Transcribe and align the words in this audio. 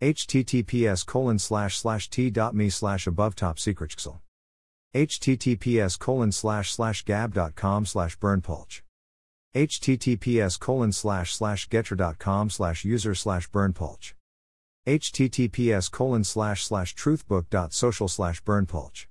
Https 0.00 1.04
colon 1.04 1.38
slash 1.38 1.76
slash 1.76 2.08
t.me 2.08 2.70
slash 2.70 3.06
above 3.06 3.34
top 3.34 3.58
secret 3.58 3.94
https 4.94 5.98
colon 5.98 6.32
slash 6.32 6.72
slash 6.72 7.04
gab.com 7.04 7.84
slash 7.84 8.18
berndpulch 8.18 8.80
https 9.54 10.58
colon 10.58 10.90
slash 10.90 11.34
slash 11.34 11.68
getter.com 11.68 12.48
slash 12.48 12.82
user 12.84 13.14
slash 13.14 13.50
berndpulch 13.50 14.14
https 14.86 15.90
colon 15.90 16.24
slash 16.24 16.64
slash 16.64 16.94
truthbook.social 16.94 18.08
slash 18.08 18.42
berndpulch 18.42 19.04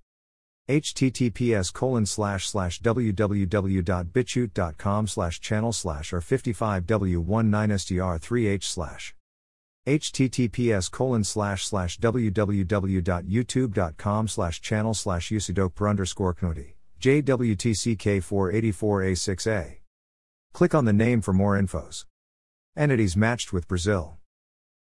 https 0.67 1.72
colon 1.72 2.08
slash 2.08 2.50
slash 2.50 2.81
www.bitchute.com 2.81 5.08
slash 5.08 5.40
channel 5.40 5.72
slash 5.72 6.14
or 6.14 6.22
55w19str3h 6.22 8.64
slash 8.64 9.14
https 9.88 10.92
colon 10.92 11.24
slash 11.24 11.66
slash 11.66 11.98
www.youtube.com 12.00 14.28
slash 14.28 14.62
channel 14.62 14.94
slash 14.94 15.30
usidok 15.30 15.90
underscore 15.90 16.36
knoti 16.36 16.73
jwtck484a6a 17.02 19.80
Click 20.53 20.76
on 20.76 20.86
the 20.86 20.94
name 20.94 21.22
for 21.22 21.31
more 21.31 21.58
infos. 21.58 22.06
Entities 22.76 23.16
matched 23.16 23.53
with 23.53 23.68
Brazil. 23.68 24.19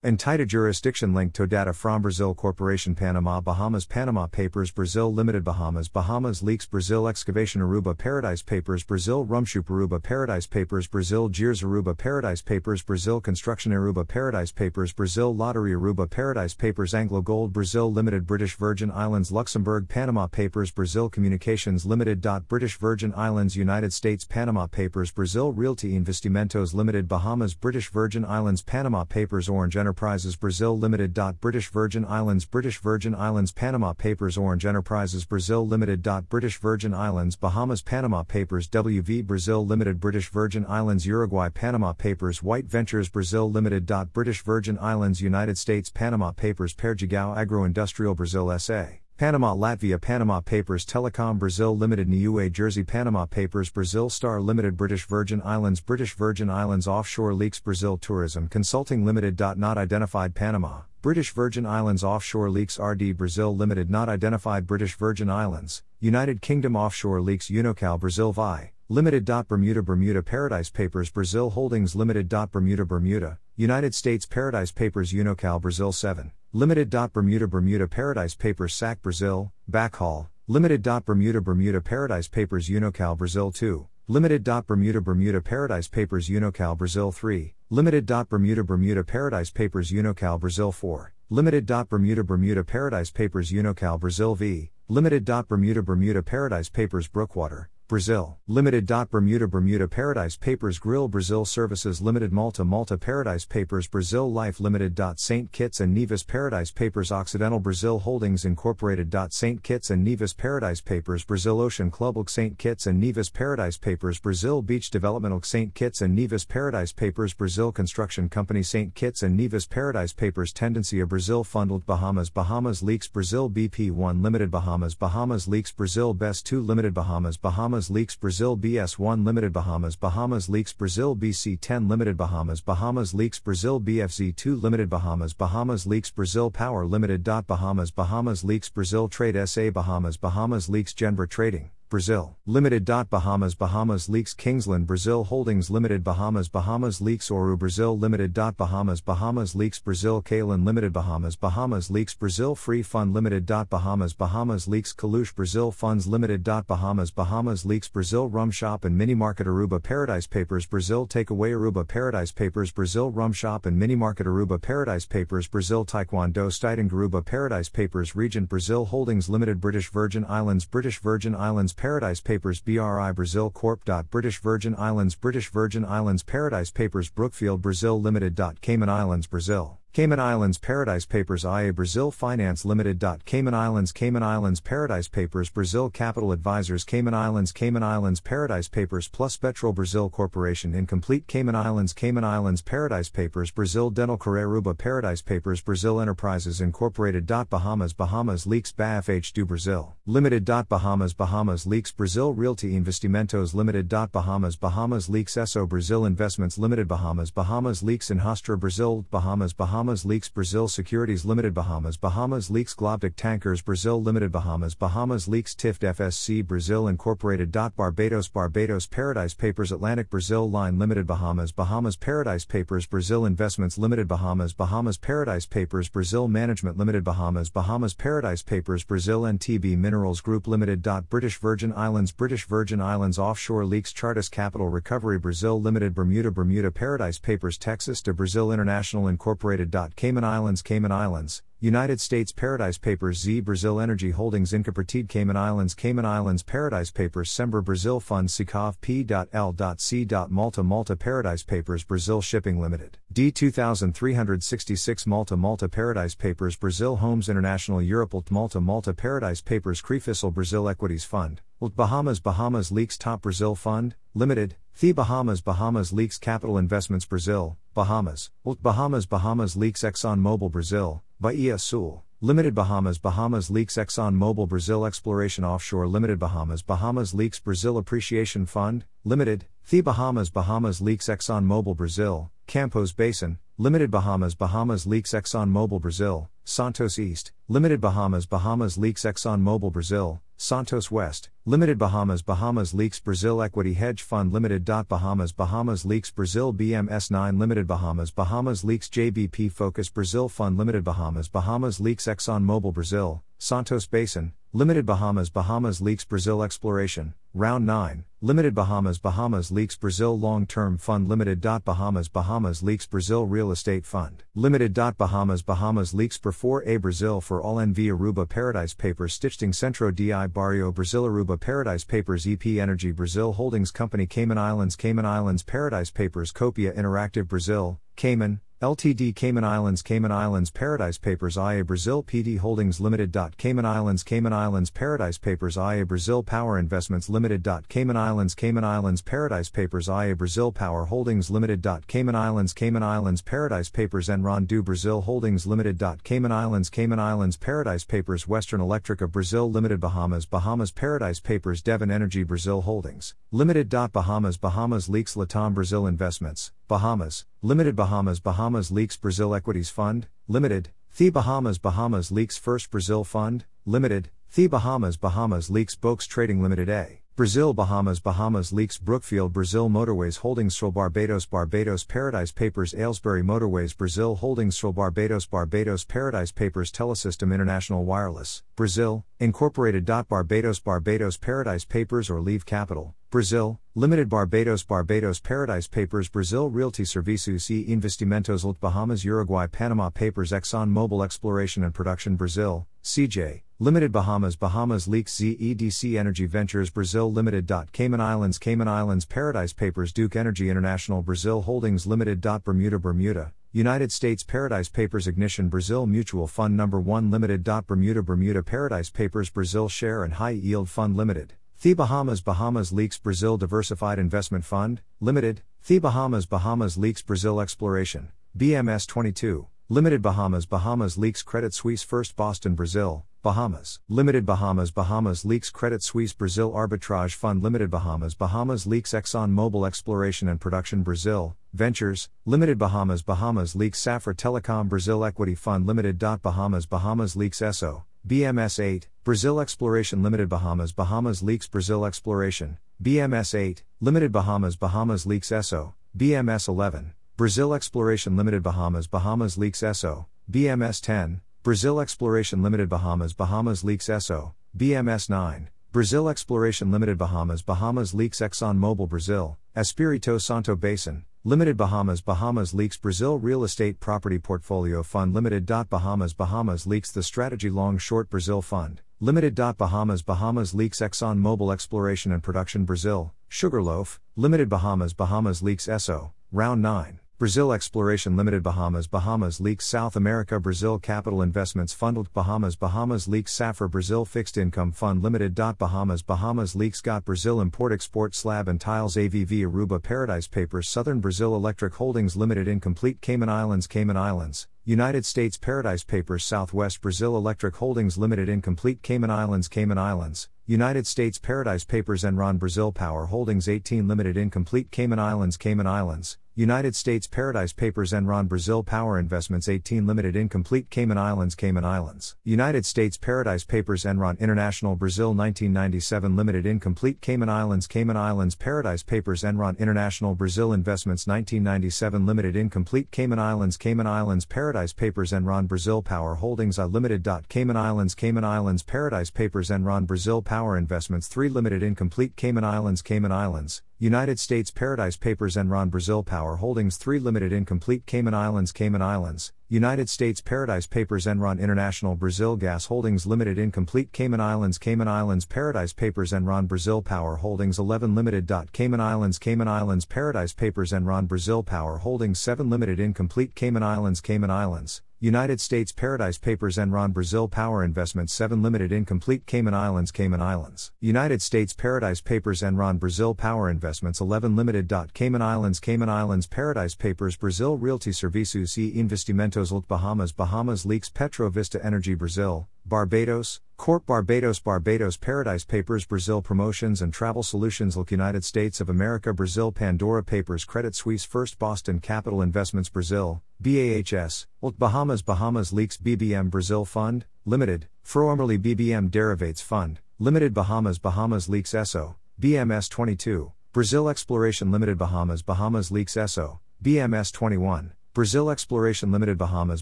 Entita 0.04 0.48
jurisdiction 0.48 1.14
link 1.14 1.32
to 1.32 1.46
data 1.46 1.72
from 1.74 2.02
Brazil 2.02 2.34
Corporation 2.34 2.96
Panama 2.96 3.40
Bahamas 3.40 3.86
Panama 3.86 4.26
Papers 4.26 4.72
Brazil 4.72 5.14
Limited 5.14 5.44
Bahamas 5.44 5.90
Bahamas 5.90 6.42
Leaks 6.42 6.66
Brazil 6.66 7.08
Excavation 7.08 7.62
Aruba 7.62 7.96
Paradise 7.96 8.42
Papers 8.42 8.84
Brazil 8.84 9.24
Rumshoop 9.24 9.66
Aruba 9.66 10.02
Paradise 10.02 10.48
Papers 10.48 10.88
Brazil 10.88 11.30
Gears 11.30 11.62
Aruba 11.62 11.96
Paradise 11.96 12.42
Papers 12.42 12.82
Brazil 12.82 13.22
Construction 13.22 13.74
Aruba 13.74 14.08
Paradise 14.08 14.52
Papers 14.52 14.92
Brazil 14.92 15.36
Lottery 15.36 15.74
Aruba 15.74 16.10
Paradise 16.10 16.56
Papers 16.56 16.96
Anglo 16.96 17.22
Gold 17.22 17.54
Brazil 17.54 17.94
Limited 17.94 18.26
British 18.26 18.56
Virgin 18.56 18.90
Islands 18.90 19.32
Luxembourg 19.32 19.88
Panama 19.88 20.26
Papers 20.26 20.72
Brazil 20.72 21.10
Communications 21.10 21.86
Limited. 21.86 22.26
British 22.48 22.76
Virgin 22.80 23.14
Islands 23.16 23.56
United 23.56 23.94
States 23.94 24.26
Panama 24.26 24.66
Papers 24.66 25.12
Brazil 25.12 25.54
Realty 25.54 25.92
Investimentos 25.96 26.74
Limited 26.74 27.08
Bahamas 27.08 27.54
British 27.54 27.92
Virgin 27.92 28.26
Islands 28.26 28.64
Panama 28.64 29.04
Papers 29.04 29.48
Orange 29.48 29.78
Enterprises 29.92 30.38
Brazil 30.38 30.78
Limited. 30.78 31.20
British 31.42 31.70
Virgin 31.70 32.06
Islands. 32.06 32.45
British 32.45 32.80
Virgin 32.80 33.14
Islands. 33.14 33.52
Panama 33.52 33.92
Papers. 33.92 34.38
Orange 34.38 34.66
Enterprises 34.66 35.25
Brazil 35.25 35.67
Limited. 35.67 36.02
British 36.30 36.59
Virgin 36.59 36.94
Islands. 36.94 37.36
Bahamas. 37.36 37.81
Panama 37.81 38.23
Papers. 38.23 38.69
WV 38.69 39.25
Brazil 39.25 39.66
Limited. 39.66 40.00
British 40.00 40.30
Virgin 40.30 40.66
Islands. 40.69 41.06
Uruguay. 41.06 41.50
Panama 41.50 41.92
Papers. 41.92 42.42
White 42.42 42.67
Ventures 42.67 43.09
Brazil 43.09 43.52
Limited. 43.52 43.86
British 44.14 44.42
Virgin 44.44 44.80
Islands. 44.80 45.19
United 45.19 45.58
States. 45.58 45.89
Panama 45.89 46.31
Papers. 46.31 46.73
Perdigão 46.73 47.36
Agroindustrial 47.36 48.16
Brazil 48.16 48.58
SA 48.58 49.01
Panama 49.22 49.54
Latvia 49.54 50.02
Panama 50.02 50.40
Papers 50.40 50.84
Telecom 50.84 51.38
Brazil 51.38 51.78
Limited 51.78 52.10
Niue 52.10 52.50
Jersey 52.50 52.84
Panama 52.84 53.28
Papers 53.28 53.70
Brazil 53.70 54.09
Star 54.09 54.42
Limited 54.42 54.76
British 54.76 55.06
Virgin 55.06 55.44
Islands 55.46 55.80
British 55.80 56.16
Virgin 56.16 56.50
Islands 56.50 56.88
Offshore 56.88 57.36
Leaks 57.36 57.60
Brazil 57.60 57.98
Tourism 57.98 58.48
Consulting 58.48 59.06
Limited. 59.06 59.40
Not 59.40 59.78
identified 59.78 60.34
Panama 60.34 60.81
British 61.04 61.34
Virgin 61.34 61.68
Islands 61.68 62.04
Offshore 62.04 62.50
Leaks 62.50 62.80
RD 62.80 63.16
Brazil 63.16 63.56
Limited 63.56 63.92
Not 63.92 64.10
identified 64.10 64.66
British 64.66 64.96
Virgin 64.96 65.30
Islands 65.30 65.84
United 66.00 66.42
Kingdom 66.42 66.76
Offshore 66.76 67.22
Leaks 67.22 67.48
Unocal 67.52 68.00
Brazil 68.00 68.31
Vi 68.31 68.72
Limited. 68.90 69.24
Bermuda 69.26 69.84
Bermuda 69.84 70.24
Paradise 70.24 70.72
Papers 70.72 71.12
Brazil 71.12 71.52
Holdings 71.52 71.94
Limited. 71.96 72.28
Bermuda 72.28 72.86
Bermuda 72.86 73.38
United 73.56 73.94
States 73.94 74.26
Paradise 74.26 74.72
Papers 74.72 75.14
Unocal 75.14 75.62
Brazil 75.62 75.92
7 75.92 76.31
Limited. 76.53 76.89
Bermuda 77.13 77.47
Bermuda 77.47 77.88
Paradise 77.88 78.35
Papers 78.35 78.73
SAC 78.73 79.01
Brazil, 79.01 79.53
Backhaul, 79.72 80.28
Limited. 80.47 80.84
Bermuda 81.06 81.39
Bermuda 81.39 81.79
Paradise 81.79 82.28
Papers 82.28 82.67
Unocal 82.67 83.17
Brazil 83.17 83.53
2, 83.53 83.88
Limited. 84.09 84.44
Bermuda 84.67 85.00
Bermuda 85.00 85.39
Paradise 85.39 85.88
Papers 85.88 86.28
Unocal 86.28 86.78
Brazil 86.78 87.09
3, 87.09 87.56
Limited. 87.69 88.06
Bermuda 88.06 88.66
Bermuda 88.66 89.01
Paradise 89.01 89.50
Papers 89.50 89.91
Unocal 89.91 90.38
Brazil 90.38 90.73
4, 90.73 91.13
Limited. 91.29 91.66
Bermuda 91.88 92.22
Bermuda 92.22 92.66
Paradise 92.66 93.12
Papers 93.12 93.53
Unocal 93.53 93.97
Brazil 93.97 94.35
V, 94.35 94.72
Limited. 94.89 95.23
Bermuda 95.47 95.81
Bermuda 95.81 96.22
Paradise 96.22 96.68
Papers 96.68 97.07
Brookwater, 97.07 97.68
Brazil, 97.91 98.38
Limited. 98.47 98.85
Bermuda. 98.85 99.50
Bermuda 99.50 99.85
Paradise 99.85 100.38
Papers. 100.38 100.79
Grill. 100.79 101.09
Brazil 101.09 101.44
Services 101.44 102.02
Limited. 102.02 102.31
Malta. 102.31 102.63
Malta 102.63 102.97
Paradise 102.97 103.44
Papers. 103.44 103.85
Brazil 103.85 104.31
Life 104.31 104.62
Limited. 104.62 104.97
St. 105.18 105.52
Kitts 105.52 105.81
and 105.81 105.94
Nevis 105.94 106.24
Paradise 106.24 106.72
Papers. 106.72 107.12
Occidental 107.12 107.59
Brazil 107.59 108.00
Holdings 108.00 108.46
Incorporated. 108.46 109.13
St. 109.31 109.62
Kitts 109.62 109.90
and 109.90 110.06
Nevis 110.06 110.31
Paradise 110.31 110.80
Papers. 110.80 111.25
Brazil 111.25 111.59
Ocean 111.59 111.91
Club. 111.91 112.30
St. 112.30 112.57
Kitts 112.57 112.88
and 112.88 112.97
Nevis 112.97 113.30
Paradise 113.30 113.78
Papers. 113.78 114.22
Brazil 114.22 114.62
Beach 114.62 114.90
Development. 114.90 115.46
St. 115.46 115.74
Kitts 115.74 116.01
and 116.01 116.16
Nevis 116.16 116.46
Paradise 116.46 116.94
Papers. 116.94 117.34
Brazil 117.34 117.74
Construction 117.74 118.30
Company. 118.30 118.63
St. 118.63 118.96
Kitts 118.96 119.22
and 119.22 119.35
Nevis 119.35 119.66
Paradise 119.66 120.13
Papers. 120.13 120.53
Tendency 120.53 121.01
of 121.01 121.09
Brazil 121.09 121.44
Funded. 121.44 121.85
Bahamas. 121.85 122.30
Bahamas 122.30 122.81
Leaks. 122.81 123.09
Brazil 123.09 123.50
BP1 123.50 124.24
Limited. 124.24 124.50
Bahamas. 124.50 124.96
Bahamas 124.96 125.46
Leaks. 125.46 125.74
Brazil 125.74 126.13
Best 126.13 126.46
2 126.46 126.62
Limited. 126.62 126.94
Bahamas. 126.94 127.35
Bahamas 127.35 127.81
Bahamas 127.81 127.90
Leaks 127.90 128.16
Brazil 128.16 128.56
BS1 128.56 129.25
Limited 129.25 129.52
Bahamas 129.52 129.96
Bahamas 129.96 130.47
Leaks 130.47 130.72
Brazil 130.72 131.16
BC10 131.16 131.90
Limited 131.90 132.16
Bahamas 132.16 132.62
Bahamas 132.62 133.12
Leaks 133.12 133.40
Brazil 133.40 133.81
BFZ2 133.81 134.62
Limited 134.62 134.88
Bahamas 134.88 135.34
Bahamas 135.34 135.88
Leaks 135.88 136.12
Brazil 136.12 136.52
Power 136.52 136.86
Limited. 136.86 137.24
Bahamas 137.24 137.90
Bahamas 137.90 138.44
Leaks 138.44 138.69
Brazil 138.69 139.08
Trade 139.08 139.50
SA 139.50 139.72
Bahamas 139.72 140.16
Bahamas 140.16 140.69
Leaks 140.69 140.94
Genbra 140.94 141.28
Trading 141.28 141.72
Brazil, 141.91 142.38
Limited. 142.46 142.85
Bahamas. 142.85 143.53
Bahamas 143.53 144.07
Leaks. 144.07 144.34
Kingsland 144.34 144.88
Brazil 144.88 145.25
Holdings 145.25 145.69
Limited. 145.69 146.06
Bahamas. 146.06 146.47
Bahamas 146.47 147.02
Leaks. 147.02 147.29
Oru 147.29 147.59
Brazil 147.59 148.00
Limited. 148.00 148.34
Bahamas. 148.34 149.02
Bahamas 149.02 149.56
Leaks. 149.56 149.78
Brazil 149.79 150.22
Kalen 150.22 150.66
Limited. 150.66 150.94
Bahamas. 150.94 151.35
Bahamas 151.35 151.91
Leaks. 151.91 152.16
Brazil 152.16 152.56
Free 152.56 152.81
Fund 152.81 153.13
Limited. 153.13 153.46
Bahamas. 153.46 154.13
Bahamas 154.13 154.69
Leaks. 154.69 154.94
Kalush 154.94 155.35
Brazil 155.35 155.69
Funds 155.69 156.07
Limited. 156.07 156.44
Bahamas. 156.44 157.12
Bahamas 157.12 157.66
Leaks. 157.66 157.90
Brazil 157.90 158.30
Rum 158.30 158.51
Shop 158.51 158.85
and 158.85 158.97
Mini 158.97 159.13
Market. 159.13 159.46
Aruba 159.46 159.84
Paradise 159.84 160.28
Papers. 160.28 160.66
Brazil 160.66 161.06
Takeaway. 161.06 161.51
Aruba 161.51 161.85
Paradise 161.85 162.31
Papers. 162.31 162.72
Brazil 162.72 163.12
Rum 163.12 163.34
Shop 163.34 163.66
and 163.66 163.78
Mini 163.78 163.96
Market. 163.96 164.28
Aruba 164.28 164.62
Paradise 164.62 165.06
Papers. 165.06 165.47
Brazil 165.47 165.85
Taekwondo. 165.85 166.51
Stiding 166.51 166.90
Aruba 166.90 167.24
Paradise 167.24 167.68
Papers. 167.68 168.16
Regent 168.16 168.47
Brazil 168.47 168.85
Holdings 168.85 169.30
Limited. 169.30 169.59
British 169.59 169.91
Virgin 169.91 170.25
Islands. 170.28 170.66
British 170.66 171.00
Virgin 171.01 171.35
Islands 171.35 171.74
Paradise 171.81 172.22
Papers 172.22 172.62
BRI 172.62 173.12
Brazil 173.12 173.50
Corp. 173.50 173.84
British 174.12 174.40
Virgin 174.40 174.75
Islands 174.78 175.16
British 175.16 175.50
Virgin 175.50 175.84
Islands 175.84 176.22
Paradise 176.22 176.69
Papers 176.69 177.09
Brookfield 177.09 177.59
Brazil 177.64 178.00
Limited. 178.00 178.40
Cayman 178.62 178.88
Islands 178.88 179.25
Brazil 179.25 179.81
Cayman 179.94 180.22
Islands 180.22 180.57
Paradise 180.57 181.06
Papers 181.06 181.44
IA 181.44 181.74
Brazil 181.74 182.12
Finance 182.12 182.63
Limited. 182.63 183.04
Cayman 183.25 183.54
Islands 183.54 183.92
Cayman 183.92 184.24
Islands 184.24 184.62
Paradise 184.62 185.10
Papers 185.10 185.50
Brazil 185.50 185.89
Capital 185.89 186.31
Advisors 186.31 186.86
Cayman 186.86 187.13
Islands 187.13 187.51
Cayman 187.51 187.83
Islands 187.83 188.21
Paradise 188.21 188.69
Papers 188.69 189.10
Plus 189.10 189.36
Petrol 189.36 189.74
Brazil 189.74 190.10
Corporation 190.10 190.74
Incomplete 190.74 191.27
Cayman 191.27 191.56
Islands 191.56 191.92
Cayman 191.92 192.24
Islands 192.24 192.62
Paradise 192.62 193.10
Papers 193.10 193.51
Brazil 193.51 193.89
Dental 193.89 194.18
Carreruba 194.18 194.74
Paradise 194.75 195.21
Papers 195.21 195.60
Brazil 195.60 196.00
Enterprises 196.00 196.62
Incorporated. 196.62 197.27
Bahamas 197.50 197.92
Bahamas 197.92 198.48
Leaks 198.48 198.71
BAFH 198.71 199.33
do 199.33 199.44
Brazil 199.44 199.98
Limited. 200.06 200.45
Bahamas 200.45 201.13
Bahamas 201.13 201.68
Leaks 201.68 201.92
Brazil 201.92 202.33
Realty 202.33 202.80
Investimentos 202.80 203.54
Limited. 203.54 203.89
Bahamas 203.89 204.56
Bahamas 204.56 205.10
Leaks 205.10 205.38
SO 205.44 205.68
Brazil 205.68 206.06
Investments 206.06 206.57
Limited 206.57 206.88
Bahamas 206.88 207.30
Bahamas 207.30 207.83
Leaks 207.83 208.10
Inhastra 208.10 208.57
Brazil 208.57 209.06
Bahamas 209.12 209.51
Bahamas 209.51 209.81
Bahamas 209.81 210.06
Leaks 210.06 210.30
Brazil 210.30 210.68
Securities 210.68 211.25
Limited 211.25 211.56
Bahamas 211.56 211.98
Bahamas 211.98 212.51
Leaks 212.51 212.75
Globtic 212.75 213.16
Tankers 213.16 213.63
Brazil 213.63 214.00
Limited 214.00 214.31
Bahamas 214.31 214.75
Bahamas 214.75 215.28
Leaks 215.28 215.56
Tift 215.56 215.80
FSC 215.80 216.45
Brazil 216.45 216.88
Incorporated. 216.88 217.51
Barbados 217.51 218.28
Barbados 218.28 218.86
Paradise 218.86 219.33
Papers 219.33 219.72
Atlantic 219.72 220.07
Brazil 220.12 220.48
Line 220.48 220.78
Limited 220.78 221.07
Bahamas 221.07 221.51
Bahamas 221.51 221.95
Paradise 221.95 222.45
Papers 222.45 222.86
Brazil 222.86 223.25
Investments 223.25 223.80
Limited 223.80 224.07
Bahamas 224.07 224.54
Bahamas 224.54 225.00
Paradise 225.00 225.48
Papers 225.48 225.89
Brazil 225.89 226.28
Management 226.28 226.78
Limited 226.78 227.04
Bahamas 227.04 227.50
Bahamas 227.50 227.95
Paradise 227.95 228.44
Papers 228.44 228.83
Brazil 228.83 229.24
NTB 229.24 229.75
Minerals 229.80 230.22
Group 230.22 230.48
Limited. 230.48 230.88
British 231.10 231.39
Virgin 231.39 231.74
Islands 231.75 232.12
British 232.12 232.45
Virgin 232.45 232.80
Islands 232.80 233.18
Offshore 233.18 233.66
Leaks 233.66 233.92
Chartis 233.92 234.30
Capital 234.30 234.68
Recovery 234.68 235.18
Brazil 235.18 235.60
Limited 235.60 235.95
Bermuda 235.95 236.30
Bermuda 236.30 236.69
Paradise 236.69 237.18
Papers 237.18 237.57
Texas 237.57 238.04
de 238.04 238.13
Brazil 238.13 238.51
International 238.51 239.07
Incorporated. 239.07 239.70
Cayman 239.95 240.23
Islands 240.23 240.62
Cayman 240.62 240.91
Islands 240.91 241.41
United 241.63 242.01
States 242.01 242.31
Paradise 242.31 242.79
Papers 242.79 243.19
Z 243.19 243.41
Brazil 243.41 243.79
Energy 243.79 244.09
Holdings 244.09 244.51
Incorporated 244.51 245.07
Cayman 245.07 245.38
Islands 245.38 245.75
Cayman 245.75 246.06
Islands 246.06 246.41
Paradise 246.41 246.89
Papers 246.89 247.29
Sember 247.29 247.63
Brazil 247.63 248.00
Fund 248.00 248.29
SICAV 248.29 248.81
P.L.C. 248.81 250.07
Malta 250.29 250.63
Malta 250.63 250.95
Paradise 250.95 251.44
Papers 251.44 251.83
Brazil 251.83 252.19
Shipping 252.19 252.59
Limited 252.59 252.97
D 253.13 253.31
2366 253.31 255.06
Malta 255.06 255.38
Malta 255.38 255.69
Paradise 255.69 256.15
Papers 256.15 256.56
Brazil 256.56 256.95
Homes 256.95 257.29
International 257.29 257.79
Europe 257.79 258.31
Malta 258.31 258.59
Malta 258.59 258.94
Paradise 258.94 259.41
Papers 259.41 259.83
Crefisel 259.83 260.33
Brazil 260.33 260.68
Equities 260.68 261.06
Fund 261.06 261.41
Bahamas 261.62 262.19
Bahamas 262.19 262.71
Leaks 262.71 262.97
Top 262.97 263.21
Brazil 263.21 263.53
Fund 263.53 263.95
Limited 264.15 264.56
The 264.79 264.94
Bahamas 264.94 265.41
Bahamas 265.41 265.94
Leaks 265.94 266.18
Capital 266.18 266.57
Investments 266.57 267.06
Brazil 267.06 267.57
Bahamas 267.73 268.31
Ult 268.45 268.62
Bahamas 268.62 269.06
Bahamas 269.06 269.56
Leaks 269.56 269.83
Exxon 269.83 270.19
Mobil 270.19 270.51
Brazil 270.51 271.01
Bahia 271.21 271.57
Sul, 271.57 272.03
Limited 272.19 272.53
Bahamas 272.53 272.97
Bahamas 272.97 273.50
Leaks 273.50 273.77
Exxon 273.77 274.15
Mobil 274.15 274.47
Brazil 274.47 274.85
Exploration 274.85 275.45
Offshore 275.45 275.88
Limited 275.88 276.19
Bahamas 276.19 276.62
Bahamas 276.62 277.13
Leaks 277.13 277.39
Brazil 277.39 277.77
Appreciation 277.77 278.45
Fund, 278.45 278.83
Limited, 279.06 279.45
The 279.69 279.79
Bahamas 279.79 280.29
Bahamas 280.29 280.81
Leaks 280.81 281.07
Exxon 281.07 281.45
Mobil 281.45 281.75
Brazil, 281.75 282.29
Campos 282.45 282.91
Basin, 282.91 283.39
Limited 283.57 283.89
Bahamas 283.89 284.35
Bahamas 284.35 284.85
Leaks 284.85 285.13
Exxon 285.13 285.50
Mobil 285.50 285.79
Brazil, 285.79 286.29
Santos 286.51 287.00
East, 287.00 287.31
Limited 287.48 287.80
Bahamas 287.80 288.25
Bahamas 288.25 288.77
Leaks 288.77 289.03
Exxon 289.03 289.42
Mobil 289.42 289.71
Brazil, 289.71 290.21
Santos 290.36 290.92
West, 290.92 291.30
Limited 291.45 291.77
Bahamas 291.77 292.21
Bahamas 292.21 292.74
Leaks 292.74 293.00
Brazil 293.00 293.42
Equity 293.42 293.74
Hedge 293.74 294.01
Fund 294.01 294.33
Limited. 294.33 294.65
Bahamas 294.65 295.31
Bahamas 295.31 295.86
Leaks 295.86 296.12
Brazil 296.12 296.53
BMS 296.53 297.09
9 297.09 297.39
Limited 297.39 297.68
Bahamas 297.68 298.12
Bahamas 298.12 298.65
Leaks 298.65 298.89
JBP 298.89 299.50
Focus 299.50 299.89
Brazil 299.89 300.27
Fund 300.27 300.57
Limited 300.57 300.83
Bahamas 300.83 301.30
Bahamas 301.30 301.80
Leaks 301.80 302.06
Exxon 302.06 302.44
Mobil 302.44 302.74
Brazil, 302.74 303.24
Santos 303.38 303.88
Basin, 303.88 304.33
Limited 304.54 304.86
Bahamas 304.86 305.30
Bahamas 305.30 305.80
Leaks 305.80 306.04
Brazil 306.04 306.44
Exploration, 306.44 307.13
Round 307.33 307.65
9, 307.65 308.04
Limited 308.19 308.54
Bahamas 308.54 309.00
Bahamas 309.00 309.50
Leaks 309.50 309.77
Brazil 309.77 310.19
Long 310.19 310.45
Term 310.45 310.77
Fund 310.77 311.07
Limited. 311.07 311.39
Bahamas 311.39 312.09
Bahamas 312.09 312.62
Leaks 312.62 312.86
Brazil 312.86 313.25
Real 313.25 313.51
Estate 313.51 313.86
Fund, 313.86 314.24
Limited. 314.36 314.74
Bahamas 314.74 315.42
Bahamas 315.42 315.94
Leaks 315.94 316.18
Performance 316.18 316.41
4A 316.42 316.82
Brazil 316.82 317.22
for 317.22 317.40
all 317.40 317.58
NV 317.58 317.96
Aruba 317.96 318.28
Paradise 318.28 318.74
Papers 318.74 319.14
Stichting 319.16 319.54
Centro 319.54 319.92
di 319.92 320.10
Barrio 320.30 320.72
Brazil 320.72 321.04
Aruba 321.04 321.40
Paradise 321.40 321.84
Papers 321.84 322.26
EP 322.26 322.44
Energy 322.44 322.92
Brazil 322.92 323.34
Holdings 323.34 323.70
Company 323.70 324.08
Cayman 324.08 324.40
Islands 324.40 324.76
Cayman 324.76 325.06
Islands 325.06 325.44
Paradise 325.44 325.92
Papers 325.92 326.32
Copia 326.32 326.76
Interactive 326.76 327.28
Brazil, 327.28 327.80
Cayman, 327.96 328.42
Ltd 328.62 329.16
Cayman 329.16 329.44
Islands 329.44 329.81
Cayman 329.81 330.12
Islands 330.12 330.52
Paradise 330.52 331.00
Papers 331.00 331.36
IA 331.36 331.66
Brazil 331.66 332.04
PD 332.04 332.38
Holdings 332.38 332.80
Limited. 332.80 333.12
Cayman 333.36 333.66
Islands 333.66 334.04
Cayman 334.04 334.34
Islands 334.34 334.69
Paradise 334.69 335.18
Papers 335.18 335.58
IA 335.58 335.84
Brazil 335.84 336.22
Power 336.22 336.60
Investments 336.60 337.10
Limited. 337.10 337.44
Cayman 337.69 337.98
Islands 337.98 338.36
Cayman 338.36 338.63
Islands 338.63 339.02
Paradise 339.02 339.50
Papers 339.50 339.90
IA 339.90 340.16
Brazil 340.16 340.52
Power 340.52 340.86
Holdings 340.86 341.31
Limited. 341.31 341.66
Cayman 341.88 342.13
Islands 342.13 342.54
Cayman 342.54 342.84
Islands 342.84 343.24
Paradise 343.24 343.69
Papers 343.72 344.10
Enron 344.10 344.46
do 344.46 344.62
Brazil 344.62 345.02
Holdings 345.02 345.48
Limited. 345.48 345.81
Cayman 346.04 346.31
Islands 346.31 346.69
Cayman 346.69 347.00
Islands 347.00 347.38
Paradise 347.38 347.84
Papers 347.84 348.28
Western 348.28 348.62
Electric 348.62 349.02
of 349.02 349.12
Brazil 349.12 349.50
Limited 349.50 349.80
Bahamas 349.80 350.28
Bahamas 350.28 350.69
Paradise 350.69 351.19
Papers 351.19 351.64
Devon 351.64 351.90
Energy 351.90 352.22
Brazil 352.22 352.62
Holdings 352.62 353.16
Limited. 353.31 353.69
Bahamas 353.69 354.38
Bahamas 354.38 354.88
Leaks 354.88 355.16
Latam 355.16 355.56
Brazil 355.56 355.88
Investments 355.88 356.52
Bahamas, 356.71 357.25
Limited 357.41 357.75
Bahamas 357.75 358.21
Bahamas 358.21 358.71
Leaks 358.71 358.95
Brazil 358.95 359.35
Equities 359.35 359.69
Fund, 359.69 360.07
Limited, 360.29 360.69
The 360.95 361.09
Bahamas 361.09 361.57
Bahamas 361.57 362.13
Leaks 362.13 362.38
First 362.38 362.71
Brazil 362.71 363.03
Fund, 363.03 363.44
Limited, 363.65 364.09
The 364.35 364.47
Bahamas 364.47 364.95
Bahamas 364.95 365.50
Leaks 365.50 365.75
Boaks 365.75 366.07
Trading 366.07 366.41
Limited 366.41 366.69
A. 366.69 367.01
Brazil 367.18 367.53
Bahamas 367.53 368.00
Bahamas 368.00 368.53
Leaks 368.53 368.77
Brookfield 368.77 369.33
Brazil 369.33 369.69
Motorways 369.69 370.19
Holdings 370.19 370.56
Sol 370.56 370.71
Barbados 370.71 371.25
Barbados 371.25 371.83
Paradise 371.83 372.31
Papers 372.31 372.73
Aylesbury 372.73 373.21
Motorways 373.21 373.75
Brazil 373.75 374.15
Holdings 374.15 374.57
Sol 374.57 374.71
Barbados 374.71 375.25
Barbados 375.25 375.83
Paradise 375.83 376.31
Papers 376.31 376.71
Telesystem 376.71 377.33
International 377.33 377.83
Wireless, 377.83 378.44
Brazil, 378.56 379.03
Incorporated. 379.19 379.85
Barbados 380.07 380.62
Barbados 380.62 381.18
Paradise 381.18 381.65
Papers 381.65 382.09
or 382.09 382.21
Leave 382.21 382.45
Capital, 382.45 382.95
Brazil, 383.12 383.60
Limited 383.75 384.08
Barbados 384.08 384.63
Barbados 384.63 385.19
Paradise 385.19 385.68
Papers 385.68 386.08
Brazil 386.08 386.48
Realty 386.50 386.84
Serviços 386.84 387.50
e 387.50 387.68
Investimentos 387.68 388.46
Alt 388.46 388.62
Bahamas 388.62 389.04
Uruguay 389.04 389.48
Panama 389.48 389.90
Papers 389.90 390.31
Exxon 390.31 390.69
Mobil 390.69 391.04
Exploration 391.04 391.62
and 391.66 391.74
Production 391.74 392.16
Brazil, 392.16 392.68
CJ, 392.81 393.42
Limited 393.60 393.92
Bahamas 393.92 394.38
Bahamas 394.38 394.88
Leaks 394.88 395.19
ZEDC 395.19 396.00
Energy 396.00 396.25
Ventures 396.25 396.69
Brazil 396.69 397.12
Limited. 397.12 397.52
Cayman 397.74 398.00
Islands 398.00 398.40
Cayman 398.40 398.69
Islands 398.69 399.04
Paradise 399.04 399.52
Papers 399.52 399.92
Duke 399.92 400.16
Energy 400.16 400.50
International 400.50 401.02
Brazil 401.02 401.42
Holdings 401.42 401.86
Limited. 401.86 402.22
Bermuda 402.22 402.80
Bermuda, 402.80 403.34
United 403.52 403.92
States 403.92 404.24
Paradise 404.24 404.69
Papers 404.69 405.06
Ignition 405.06 405.50
Brazil 405.50 405.86
Mutual 405.86 406.28
Fund 406.28 406.56
Number 406.56 406.80
1 406.80 407.12
Limited. 407.12 407.44
Bermuda 407.44 408.02
Bermuda 408.02 408.42
Paradise 408.42 408.90
Papers 408.90 409.30
Brazil 409.30 409.68
Share 409.68 410.06
and 410.06 410.14
High 410.14 410.30
Yield 410.30 410.69
Fund 410.69 410.96
Limited. 410.96 411.34
The 411.62 411.75
Bahamas 411.75 412.22
Bahamas 412.22 412.74
Leaks 412.74 412.98
Brazil 412.98 413.38
Diversified 413.38 414.00
Investment 414.00 414.44
Fund, 414.44 414.81
Limited, 415.00 415.44
The 415.68 415.78
Bahamas 415.78 416.25
Bahamas 416.25 416.75
Leaks 416.75 417.04
Brazil 417.04 417.40
Exploration, 417.40 418.08
BMS 418.36 418.88
22, 418.88 419.46
Limited 419.69 420.02
Bahamas 420.02 420.48
Bahamas 420.48 420.98
Leaks 420.98 421.22
Credit 421.22 421.54
Suisse 421.54 421.84
First 421.84 422.16
Boston 422.16 422.56
Brazil, 422.56 423.06
Bahamas, 423.22 423.80
Limited 423.88 424.25
Bahamas 424.25 424.72
Bahamas 424.72 425.24
Leaks 425.24 425.52
Credit 425.52 425.84
Suisse 425.84 426.13
Brazil 426.13 426.52
Arbitrage 426.52 427.13
Fund 427.13 427.44
Limited 427.44 427.69
Bahamas 427.69 428.16
Bahamas 428.16 428.66
Leaks 428.66 428.94
Exxon 428.94 429.31
Mobil 429.31 429.68
Exploration 429.68 430.28
and 430.28 430.42
Production 430.42 430.81
Brazil, 430.81 431.36
Ventures, 431.54 432.10
Limited 432.25 432.57
Bahamas 432.57 433.04
Bahamas 433.04 433.56
Leaks 433.56 433.80
Safra 433.80 434.16
Telecom 434.16 434.68
Brazil 434.68 435.06
Equity 435.06 435.36
Fund 435.36 435.68
Limited. 435.68 436.00
Bahamas 436.00 436.66
Bahamas 436.66 437.16
Leaks 437.16 437.40
ESSO, 437.40 437.83
BMS 438.08 438.60
8, 438.60 438.88
Brazil 439.04 439.40
Exploration 439.40 440.02
Limited 440.02 440.28
Bahamas 440.28 440.72
Bahamas 440.72 441.22
Leaks 441.22 441.48
Brazil 441.48 441.86
Exploration, 441.86 442.58
BMS 442.81 443.36
8, 443.38 443.64
Limited 443.80 444.12
Bahamas 444.12 444.56
Bahamas 444.56 445.06
Leaks 445.06 445.31
ESSO, 445.31 445.76
BMS 445.96 446.48
11, 446.48 446.94
Brazil 447.16 447.54
Exploration 447.54 448.18
Limited 448.18 448.42
Bahamas 448.42 448.88
Bahamas 448.88 449.38
Leaks 449.38 449.62
ESSO, 449.62 450.08
BMS 450.31 450.81
10, 450.81 451.22
Brazil 451.44 451.80
Exploration 451.80 452.42
Limited 452.42 452.68
Bahamas 452.68 453.14
Bahamas 453.14 453.64
Leaks 453.64 453.88
ESSO, 453.88 454.34
BMS 454.58 455.08
9, 455.08 455.50
Brazil 455.72 456.10
Exploration 456.10 456.72
Limited 456.72 456.98
Bahamas 456.98 457.44
Bahamas 457.44 457.94
Leaks 457.94 458.20
Exxon 458.20 458.58
Mobil 458.58 458.90
Brazil, 458.90 459.38
Espirito 459.56 460.18
Santo 460.18 460.56
Basin, 460.56 461.06
Limited 461.23 461.56
Bahamas 461.56 462.01
Bahamas 462.01 462.51
Leaks 462.51 462.78
Brazil 462.78 463.19
Real 463.19 463.44
Estate 463.44 463.80
Property 463.80 464.18
Portfolio 464.18 464.81
Fund 464.81 465.13
Limited. 465.13 465.45
Bahamas 465.45 466.16
Bahamas 466.16 466.66
Leaks 466.66 466.92
The 466.92 467.04
Strategy 467.04 467.51
Long 467.51 467.78
Short 467.78 468.09
Brazil 468.09 468.42
Fund, 468.42 468.81
Limited. 468.99 469.35
Bahamas 469.35 470.01
Bahamas 470.01 470.56
Leaks 470.56 470.80
Exxon 470.80 471.19
Mobil 471.19 471.54
Exploration 471.54 472.11
and 472.11 472.23
Production 472.23 472.66
Brazil, 472.66 473.13
Sugarloaf, 473.28 473.99
Limited 474.16 474.49
Bahamas 474.49 474.95
Bahamas 474.95 475.44
Leaks 475.44 475.68
ESSO, 475.68 476.11
Round 476.31 476.59
9. 476.59 477.01
Brazil 477.21 477.54
Exploration 477.54 478.18
Limited 478.18 478.42
Bahamas 478.42 478.87
Bahamas 478.87 479.40
Leaks 479.40 479.68
South 479.68 479.95
America 479.95 480.40
Brazil 480.40 480.80
Capital 480.80 481.21
Investments 481.21 481.71
Fund 481.71 482.11
Bahamas 482.13 482.56
Bahamas 482.56 483.07
Leaks 483.07 483.37
Safra 483.37 483.69
Brazil 483.69 484.06
Fixed 484.06 484.40
Income 484.40 484.71
Fund 484.71 485.04
Limited. 485.04 485.35
Bahamas 485.35 486.01
Bahamas 486.01 486.56
Leaks 486.56 486.81
Got 486.81 487.06
Brazil 487.06 487.40
Import 487.40 487.73
Export 487.73 488.16
Slab 488.16 488.47
and 488.47 488.59
Tiles 488.59 488.95
AVV 488.95 489.45
Aruba 489.45 489.83
Paradise 489.83 490.25
Papers 490.25 490.68
Southern 490.68 490.99
Brazil 490.99 491.35
Electric 491.35 491.75
Holdings 491.75 492.16
Limited 492.16 492.47
Incomplete 492.47 493.01
Cayman 493.01 493.30
Islands 493.30 493.68
Cayman 493.68 493.97
Islands 493.97 494.47
United 494.66 495.06
States 495.06 495.37
Paradise 495.37 495.83
Papers 495.83 496.23
Southwest 496.23 496.81
Brazil 496.81 497.16
Electric 497.16 497.56
Holdings 497.57 497.99
Limited 497.99 498.30
Incomplete 498.30 498.81
Cayman 498.81 499.11
Islands 499.11 499.47
Cayman 499.47 499.78
Islands 499.78 500.28
United 500.48 500.88
States 500.88 501.19
Paradise 501.19 501.64
Papers 501.64 502.04
Enron 502.04 502.40
Brazil 502.40 502.71
Power 502.71 503.06
Holdings 503.06 503.48
18 503.48 503.88
Limited 503.88 504.18
Incomplete 504.18 504.71
Cayman 504.71 504.98
Islands 504.98 505.38
Cayman 505.38 505.68
Islands 505.68 506.18
United 506.33 506.74
States 506.78 507.07
Paradise 507.07 507.52
Papers 507.52 507.92
Enron 507.92 508.28
Brazil 508.28 508.64
Power 508.64 508.98
Investments 508.98 509.50
18 509.50 509.86
Limited 509.86 510.16
Incomplete 510.16 510.69
Cayman 510.69 510.98
Islands 510.98 511.36
Cayman 511.36 511.66
Islands 511.66 512.15
United 512.24 512.65
States 512.65 512.98
Paradise 512.98 513.43
Papers 513.43 513.84
Enron 513.84 514.17
International 514.17 514.78
Brazil 514.78 515.10
1997 515.10 516.15
Limited 516.15 516.45
Incomplete 516.45 517.02
Cayman 517.02 517.30
Islands 517.30 517.67
Cayman 517.67 517.98
Islands 517.98 518.34
Paradise 518.36 518.82
Papers 518.82 519.24
Enron 519.24 519.60
International 519.60 520.15
Brazil 520.15 520.54
Investments 520.54 521.06
1997 521.06 522.06
Limited 522.06 522.36
Incomplete 522.38 522.89
Cayman 522.91 523.19
Islands 523.19 523.58
Cayman 523.58 523.86
Islands 523.86 524.26
Paradise 524.26 524.71
Papers 524.71 525.12
Enron 525.12 525.50
Brazil 525.50 525.82
Power 525.82 526.15
Holdings 526.15 526.58
I 526.58 526.63
Limited. 526.63 527.06
Cayman 527.28 527.58
Islands 527.58 527.93
Cayman 527.93 528.24
Islands 528.24 528.63
Paradise 528.63 529.12
Papers 529.12 529.50
Enron 529.50 529.86
Brazil 529.86 530.21
Power 530.32 530.56
Investments 530.56 531.10
3 531.10 531.28
Limited 531.28 531.62
Incomplete 531.62 532.15
Cayman 532.15 532.45
Islands 532.45 532.82
Cayman 532.82 533.12
Islands 533.12 533.63
United 533.80 534.17
States 534.17 534.50
Paradise 534.50 534.95
Papers 534.95 535.36
Enron 535.36 535.69
Brazil 535.69 536.04
Power 536.04 536.38
Holdings 536.38 536.78
3 536.78 537.00
Limited 537.00 537.34
Incomplete 537.34 537.86
Cayman 537.86 538.13
Islands 538.13 538.54
Cayman 538.54 538.82
Islands 538.82 539.34
United 539.50 539.89
States 539.89 540.21
Paradise 540.21 540.67
Papers 540.67 541.06
Enron 541.06 541.38
International 541.38 541.95
Brazil 541.97 542.38
Gas 542.38 542.67
Holdings 542.67 543.06
Limited 543.06 543.38
Incomplete 543.38 543.91
Cayman 543.91 544.21
Islands 544.21 544.58
Cayman 544.58 544.88
Islands 544.88 545.26
Paradise 545.26 545.73
Papers 545.73 546.13
Enron 546.13 546.47
Brazil 546.47 546.82
Power 546.82 547.17
Holdings 547.17 547.60
11 547.60 547.93
Limited. 547.93 548.32
Cayman 548.54 548.80
Islands 548.80 549.19
Cayman 549.19 549.50
Islands 549.50 549.86
Paradise 549.86 550.32
Papers 550.32 550.71
Enron 550.71 551.10
Brazil 551.10 551.43
Power 551.43 551.80
Holdings 551.80 552.19
7 552.19 552.50
Limited 552.50 552.80
Incomplete 552.80 553.36
Cayman 553.36 553.63
Islands 553.63 554.00
Cayman 554.00 554.32
Islands 554.32 554.82
United 555.04 555.41
States 555.41 555.72
Paradise 555.72 556.20
Papers 556.20 556.58
Enron 556.58 556.93
Brazil 556.93 557.28
Power 557.28 557.63
Investments 557.63 558.13
7 558.13 558.43
Limited 558.43 558.72
Incomplete 558.72 559.26
Cayman 559.26 559.56
Islands 559.56 559.91
Cayman 559.91 560.22
Islands 560.22 560.72
United 560.80 561.24
States 561.24 561.54
Paradise 561.54 562.02
Papers 562.02 562.43
Enron 562.43 562.80
Brazil 562.80 563.15
Power 563.15 563.50
Investments 563.50 564.00
11 564.00 564.36
Limited. 564.36 564.72
Cayman 564.93 565.24
Islands 565.24 565.60
Cayman 565.60 565.89
Islands 565.89 566.28
Paradise 566.28 566.76
Papers 566.76 567.15
Brazil 567.15 567.58
Realty 567.58 567.89
Serviços 567.89 568.56
e 568.60 568.78
Investimentos 568.78 569.52
Lt 569.52 569.67
Bahamas 569.67 570.12
Bahamas 570.12 570.67
Leaks 570.67 570.89
Petro 570.89 571.32
Vista 571.32 571.60
Energy 571.65 571.96
Brazil 571.96 572.48
Barbados 572.65 573.41
Corp. 573.58 573.86
Barbados 573.86 574.39
Barbados 574.39 574.97
Paradise 574.97 575.45
Papers 575.45 575.86
Brazil 575.86 576.21
Promotions 576.21 576.82
and 576.82 576.93
Travel 576.93 577.21
Solutions 577.21 577.75
Lk 577.75 577.91
United 577.91 578.23
States 578.23 578.60
of 578.60 578.69
America 578.69 579.13
Brazil 579.13 579.51
Pandora 579.51 580.03
Papers 580.03 580.45
Credit 580.45 580.73
Suisse 580.73 581.03
First 581.03 581.38
Boston 581.38 581.80
Capital 581.80 582.21
Investments 582.21 582.69
Brazil 582.69 583.21
BAHS 583.41 584.25
Lt 584.41 584.58
Bahamas 584.58 585.01
Bahamas 585.01 585.53
Leaks 585.53 585.77
BBM 585.77 586.30
Brazil 586.30 586.65
Fund 586.65 587.06
Limited 587.25 587.67
formerly 587.84 588.38
BBM 588.38 588.89
Derivates 588.89 589.41
Fund 589.41 589.80
Limited 589.99 590.34
Bahamas 590.34 590.80
Bahamas 590.80 591.30
Leaks 591.30 591.53
ESSO 591.53 591.95
BMS 592.19 592.69
22 592.69 593.32
Brazil 593.53 593.89
Exploration 593.89 594.51
Limited 594.51 594.77
Bahamas 594.77 595.21
Bahamas 595.21 595.71
Leaks 595.71 595.95
ESSO 595.95 596.39
BMS 596.63 597.12
21 597.12 597.73
Brazil 597.93 598.30
Exploration 598.30 598.91
Limited 598.91 599.17
Bahamas 599.17 599.62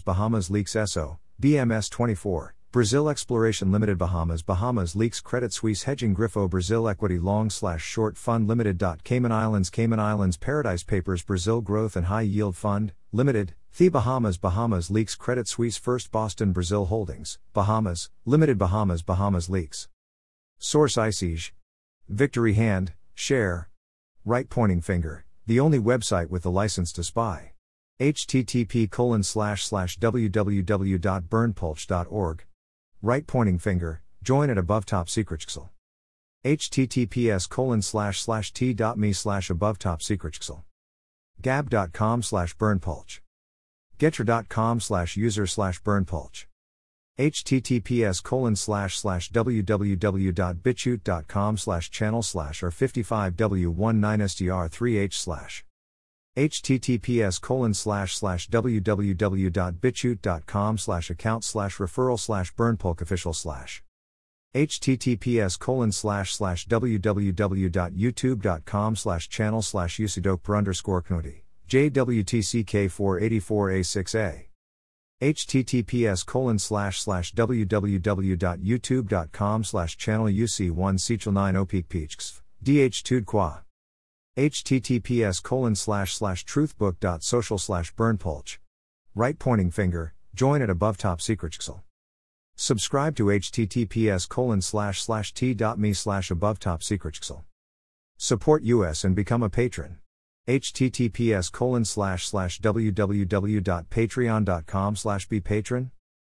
Bahamas 0.00 0.50
Leaks 0.50 0.76
ESSO 0.76 1.18
BMS 1.40 1.90
24 1.90 2.54
Brazil 2.72 3.08
Exploration 3.08 3.72
Limited 3.72 3.98
Bahamas. 3.98 4.42
Bahamas 4.42 4.94
Leaks 4.94 5.20
Credit 5.20 5.52
Suisse 5.52 5.82
Hedging 5.82 6.14
Griffo 6.14 6.48
Brazil 6.48 6.88
Equity 6.88 7.18
Long 7.18 7.50
Slash 7.50 7.82
Short 7.82 8.16
Fund 8.16 8.46
Limited. 8.46 8.80
Cayman 9.02 9.32
Islands. 9.32 9.70
Cayman 9.70 9.98
Islands 9.98 10.36
Paradise 10.36 10.84
Papers 10.84 11.24
Brazil 11.24 11.62
Growth 11.62 11.96
and 11.96 12.06
High 12.06 12.20
Yield 12.20 12.54
Fund 12.54 12.92
Limited. 13.10 13.56
The 13.76 13.88
Bahamas. 13.88 14.38
Bahamas 14.38 14.88
Leaks 14.88 15.16
Credit 15.16 15.48
Suisse 15.48 15.78
First 15.78 16.12
Boston 16.12 16.52
Brazil 16.52 16.84
Holdings. 16.84 17.40
Bahamas 17.52 18.08
Limited. 18.24 18.56
Bahamas. 18.56 19.02
Bahamas 19.02 19.50
Leaks. 19.50 19.88
Source 20.60 20.94
ICIJ 20.94 21.50
Victory 22.08 22.52
Hand. 22.52 22.92
Share. 23.14 23.68
Right 24.24 24.48
Pointing 24.48 24.80
Finger. 24.80 25.24
The 25.44 25.58
only 25.58 25.80
website 25.80 26.30
with 26.30 26.44
the 26.44 26.52
license 26.52 26.92
to 26.92 27.02
spy. 27.02 27.50
Http 27.98 28.88
colon 28.92 29.24
slash 29.24 29.64
slash 29.64 29.98
www.berndpulch.org 29.98 32.44
Right 33.02 33.26
pointing 33.26 33.58
finger, 33.58 34.02
join 34.22 34.50
at 34.50 34.58
above 34.58 34.84
top 34.84 35.08
secret 35.08 35.46
https 36.44 37.48
colon 37.48 37.80
slash 37.80 38.20
slash 38.20 38.52
t.me 38.52 39.14
slash 39.14 39.48
above 39.48 39.78
top 39.78 40.02
secret 40.02 40.38
gab.com 41.40 42.22
slash 42.22 42.54
berndpulch 42.56 43.20
getter.com 43.98 44.80
slash 44.80 45.16
user 45.16 45.46
slash 45.46 45.82
berndpulch 45.82 46.44
https 47.18 48.22
colon 48.22 48.54
slash 48.56 48.98
slash 48.98 49.30
www.bitchute.com 49.30 51.56
slash 51.56 51.90
channel 51.90 52.22
slash 52.22 52.60
r55w19str3h 52.60 55.14
slash 55.14 55.64
https 56.36 57.40
colon 57.40 57.72
slash 57.74 58.16
slash 58.16 58.48
www.bitchute.com 58.48 60.78
slash 60.78 61.10
account 61.10 61.42
slash 61.42 61.78
referral 61.78 62.16
slash 62.18 62.54
berndpulch 62.54 63.00
official 63.00 63.32
slash 63.32 63.82
https 64.54 65.58
colon 65.58 65.90
slash 65.90 66.32
slash 66.34 66.68
www.youtube.com 66.68 68.96
slash 68.96 69.28
channel 69.28 69.62
slash 69.62 69.98
usidok 69.98 70.42
per 70.42 70.56
underscore 70.56 71.02
knudi 71.02 71.40
jwtck 71.68 72.88
484a6a 72.88 74.44
https 75.20 76.24
colon 76.26 76.58
slash 76.58 77.00
slash 77.00 77.32
www.youtube.com 77.34 79.64
slash 79.64 79.96
channel 79.96 80.26
uc1 80.26 80.98
Sechel 80.98 81.32
9 81.32 81.54
opik 81.54 81.88
peachks 81.88 82.42
dh 82.62 83.02
tud 83.02 83.24
qua 83.26 83.62
https 84.40 85.42
colon 85.42 85.74
slash 85.74 86.14
slash 86.14 86.46
truthbook.social 86.46 87.58
slash 87.58 87.94
berndpulch. 87.94 88.56
Right 89.14 89.38
pointing 89.38 89.70
finger, 89.70 90.14
join 90.34 90.62
at 90.62 90.70
above 90.70 90.96
top 90.96 91.20
secret 91.20 91.58
Subscribe 92.56 93.14
to 93.16 93.24
https 93.24 94.26
colon 94.26 94.62
slash 94.62 95.02
slash 95.02 95.34
t.me 95.34 95.92
slash 95.92 96.30
above 96.30 96.58
top 96.58 96.82
secret 96.82 97.20
Support 98.16 98.62
us 98.64 99.04
and 99.04 99.14
become 99.14 99.42
a 99.42 99.50
patron. 99.50 99.98
https 100.48 101.52
colon 101.52 101.84
slash 101.84 102.26
slash 102.26 102.62
www.patreon.com 102.62 104.96
slash 104.96 105.28
be 105.28 105.40
patron. 105.40 105.90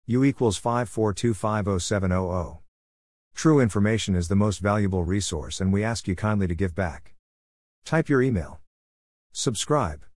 U 0.07 0.23
equals 0.23 0.61
542507000. 0.61 2.59
True 3.35 3.59
information 3.59 4.15
is 4.15 4.29
the 4.29 4.37
most 4.37 4.61
valuable 4.61 5.03
resource 5.03 5.61
and 5.61 5.73
we 5.73 5.83
ask 5.83 6.07
you 6.07 6.15
kindly 6.15 6.47
to 6.47 6.55
give 6.55 6.73
back. 6.73 7.16
Type 7.87 8.09
your 8.09 8.21
email. 8.21 8.61
Subscribe. 9.33 10.07